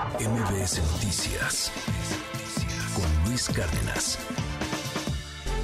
[0.00, 1.70] MBS Noticias
[2.94, 4.18] con Luis Cárdenas.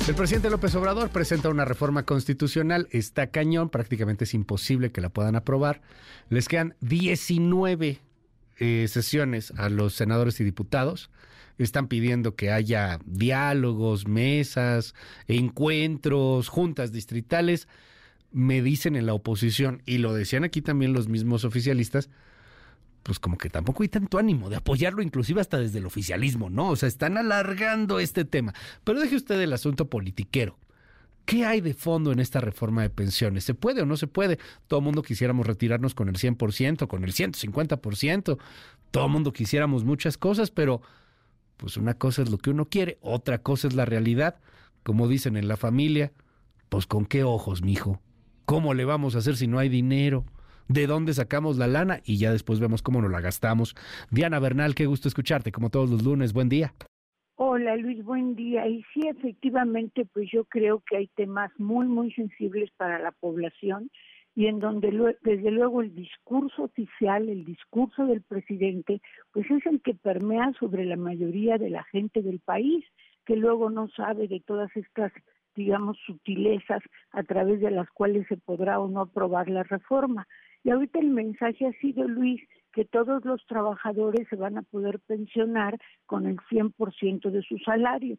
[0.06, 2.86] El presidente López Obrador presenta una reforma constitucional.
[2.90, 5.80] Está cañón, prácticamente es imposible que la puedan aprobar.
[6.28, 7.98] Les quedan 19
[8.58, 11.10] eh, sesiones a los senadores y diputados.
[11.56, 14.94] Están pidiendo que haya diálogos, mesas,
[15.28, 17.68] encuentros, juntas distritales.
[18.32, 22.10] Me dicen en la oposición, y lo decían aquí también los mismos oficialistas,
[23.06, 26.70] pues como que tampoco hay tanto ánimo de apoyarlo, inclusive hasta desde el oficialismo, ¿no?
[26.70, 28.52] O sea, están alargando este tema.
[28.82, 30.58] Pero deje usted el asunto politiquero.
[31.24, 33.44] ¿Qué hay de fondo en esta reforma de pensiones?
[33.44, 34.40] ¿Se puede o no se puede?
[34.66, 38.38] Todo el mundo quisiéramos retirarnos con el 100%, con el 150%.
[38.90, 40.82] Todo el mundo quisiéramos muchas cosas, pero
[41.58, 44.40] pues una cosa es lo que uno quiere, otra cosa es la realidad.
[44.82, 46.12] Como dicen en la familia,
[46.68, 48.00] pues con qué ojos, mijo.
[48.46, 50.24] ¿Cómo le vamos a hacer si no hay dinero?
[50.68, 53.74] De dónde sacamos la lana y ya después vemos cómo nos la gastamos.
[54.10, 56.32] Diana Bernal, qué gusto escucharte, como todos los lunes.
[56.32, 56.72] Buen día.
[57.36, 58.66] Hola Luis, buen día.
[58.66, 63.90] Y sí, efectivamente, pues yo creo que hay temas muy, muy sensibles para la población
[64.34, 64.90] y en donde
[65.22, 69.00] desde luego el discurso oficial, el discurso del presidente,
[69.32, 72.84] pues es el que permea sobre la mayoría de la gente del país,
[73.24, 75.12] que luego no sabe de todas estas
[75.56, 80.28] digamos, sutilezas a través de las cuales se podrá o no aprobar la reforma.
[80.66, 84.98] Y ahorita el mensaje ha sido, Luis, que todos los trabajadores se van a poder
[85.06, 88.18] pensionar con el 100% de su salario.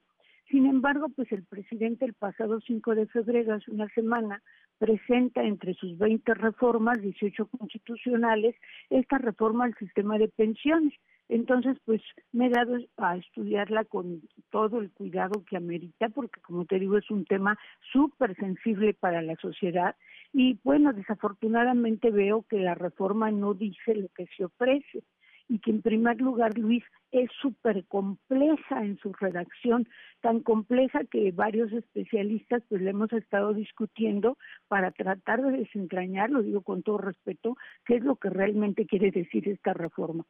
[0.49, 4.41] Sin embargo, pues el presidente el pasado 5 de febrero, hace una semana,
[4.77, 8.55] presenta entre sus 20 reformas, 18 constitucionales,
[8.89, 10.93] esta reforma al sistema de pensiones.
[11.29, 16.65] Entonces, pues me he dado a estudiarla con todo el cuidado que amerita, porque como
[16.65, 17.57] te digo, es un tema
[17.91, 19.95] súper sensible para la sociedad.
[20.31, 25.03] Y bueno, desafortunadamente veo que la reforma no dice lo que se ofrece
[25.49, 29.87] y que en primer lugar, Luis, es súper compleja en su redacción,
[30.21, 34.37] tan compleja que varios especialistas pues le hemos estado discutiendo
[34.67, 39.11] para tratar de desentrañar, lo digo con todo respeto, qué es lo que realmente quiere
[39.11, 40.25] decir esta reforma.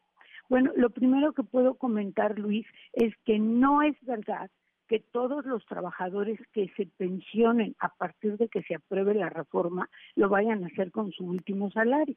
[0.49, 4.49] Bueno, lo primero que puedo comentar, Luis, es que no es verdad
[4.87, 9.89] que todos los trabajadores que se pensionen a partir de que se apruebe la reforma
[10.15, 12.15] lo vayan a hacer con su último salario.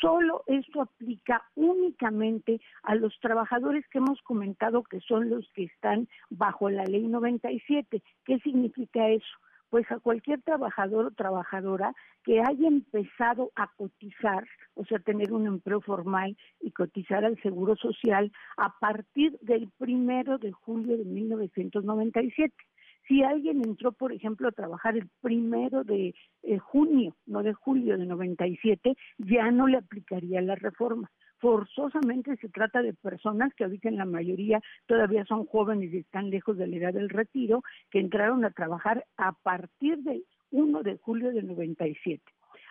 [0.00, 6.08] Solo esto aplica únicamente a los trabajadores que hemos comentado que son los que están
[6.28, 8.02] bajo la ley 97.
[8.24, 9.38] ¿Qué significa eso?
[9.70, 11.92] Pues a cualquier trabajador o trabajadora
[12.24, 17.76] que haya empezado a cotizar, o sea, tener un empleo formal y cotizar al Seguro
[17.76, 22.54] Social a partir del primero de julio de 1997.
[23.08, 27.96] Si alguien entró, por ejemplo, a trabajar el primero de eh, junio, no de julio
[27.96, 31.10] de 97, ya no le aplicaría la reforma
[31.46, 36.28] forzosamente se trata de personas que ahorita en la mayoría todavía son jóvenes y están
[36.28, 40.96] lejos de la edad del retiro, que entraron a trabajar a partir del 1 de
[40.96, 42.20] julio de 97.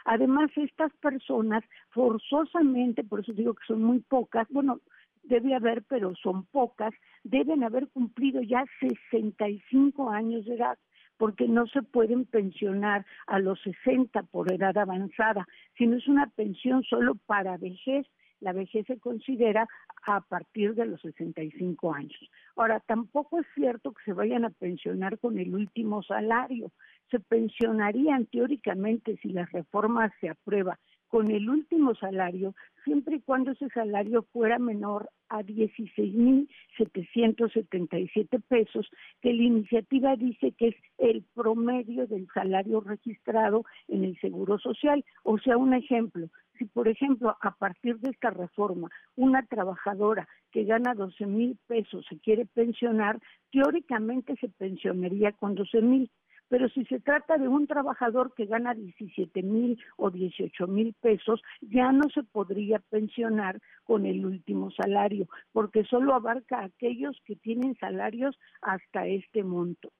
[0.03, 4.81] Además, estas personas forzosamente, por eso digo que son muy pocas, bueno,
[5.23, 6.93] debe haber, pero son pocas,
[7.23, 10.77] deben haber cumplido ya 65 años de edad
[11.15, 15.47] porque no se pueden pensionar a los 60 por edad avanzada,
[15.77, 18.05] sino es una pensión solo para vejez
[18.45, 19.67] la vejez se considera
[20.05, 22.31] a partir de los 65 años.
[22.55, 26.71] Ahora, tampoco es cierto que se vayan a pensionar con el último salario.
[27.09, 30.77] Se pensionarían teóricamente si la reforma se aprueba
[31.15, 32.53] con el último salario,
[32.83, 40.67] siempre y cuando ese salario fuera menor a 16.777 pesos, que la iniciativa dice que
[40.67, 45.05] es el promedio del salario registrado en el Seguro Social.
[45.23, 46.27] O sea, un ejemplo,
[46.57, 52.05] si por ejemplo a partir de esta reforma una trabajadora que gana 12 mil pesos
[52.09, 53.21] se quiere pensionar,
[53.53, 56.11] teóricamente se pensionaría con 12 mil
[56.47, 61.41] pero si se trata de un trabajador que gana 17 mil o 18 mil pesos,
[61.61, 67.35] ya no se podría pensionar con el último salario, porque solo abarca a aquellos que
[67.35, 69.91] tienen salarios hasta este monto.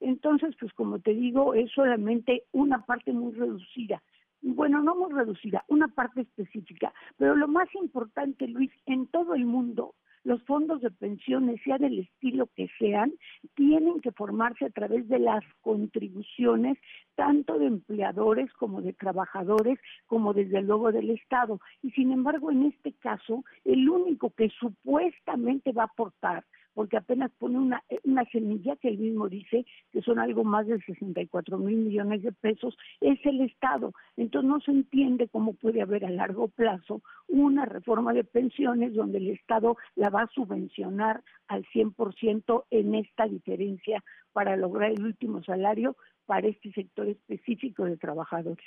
[0.00, 4.02] Entonces, pues como te digo, es solamente una parte muy reducida
[4.46, 9.46] bueno, no muy reducida, una parte específica, pero lo más importante, Luis, en todo el
[9.46, 9.94] mundo
[10.24, 13.12] los fondos de pensiones, sea del estilo que sean,
[13.54, 16.78] tienen que formarse a través de las contribuciones
[17.14, 21.60] tanto de empleadores como de trabajadores, como desde luego del Estado.
[21.82, 26.44] Y sin embargo, en este caso, el único que supuestamente va a aportar
[26.74, 30.80] porque apenas pone una, una semilla que él mismo dice que son algo más de
[30.80, 33.92] 64 mil millones de pesos, es el Estado.
[34.16, 39.18] Entonces no se entiende cómo puede haber a largo plazo una reforma de pensiones donde
[39.18, 45.42] el Estado la va a subvencionar al 100% en esta diferencia para lograr el último
[45.42, 48.64] salario para este sector específico de trabajadores.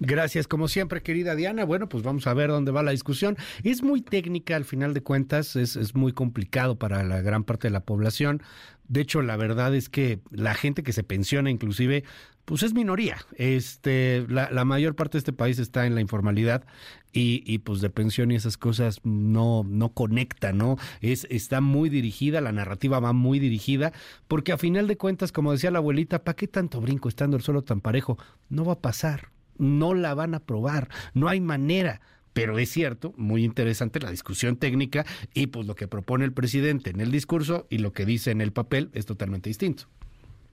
[0.00, 1.64] Gracias, como siempre, querida Diana.
[1.64, 3.36] Bueno, pues vamos a ver dónde va la discusión.
[3.64, 7.72] Es muy técnica, al final de cuentas, es, muy complicado para la gran parte de
[7.72, 8.40] la población.
[8.86, 12.04] De hecho, la verdad es que la gente que se pensiona, inclusive,
[12.44, 13.18] pues es minoría.
[13.34, 16.64] Este, la, la mayor parte de este país está en la informalidad
[17.12, 20.76] y, y, pues de pensión y esas cosas no, no conecta, ¿no?
[21.00, 23.92] Es, está muy dirigida, la narrativa va muy dirigida,
[24.28, 27.42] porque a final de cuentas, como decía la abuelita, ¿para qué tanto brinco estando el
[27.42, 28.16] suelo tan parejo?
[28.48, 32.00] No va a pasar no la van a aprobar, no hay manera.
[32.32, 36.90] Pero es cierto, muy interesante la discusión técnica y pues lo que propone el presidente
[36.90, 39.88] en el discurso y lo que dice en el papel es totalmente distinto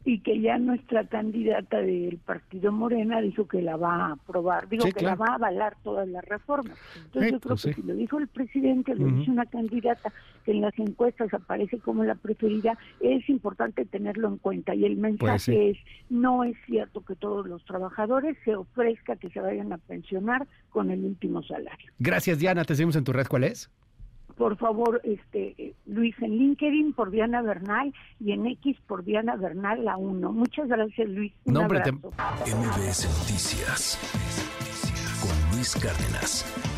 [0.05, 4.85] y que ya nuestra candidata del partido Morena dijo que la va a aprobar, digo
[4.95, 6.77] que la va a avalar todas las reformas.
[7.05, 10.13] Entonces yo creo pues que si lo dijo el presidente, lo dice una candidata
[10.45, 14.75] que en las encuestas aparece como la preferida, es importante tenerlo en cuenta.
[14.75, 15.77] Y el mensaje es
[16.09, 20.91] no es cierto que todos los trabajadores se ofrezca que se vayan a pensionar con
[20.91, 21.91] el último salario.
[21.97, 23.71] Gracias Diana, te seguimos en tu red, ¿cuál es?
[24.37, 29.83] Por favor, este Luis en LinkedIn por Diana Bernal y en X por Diana Bernal
[29.85, 30.31] la 1.
[30.31, 31.33] Muchas gracias, Luis.
[31.45, 33.99] Un Nombre MBS Noticias
[35.21, 36.74] con Luis Cárdenas.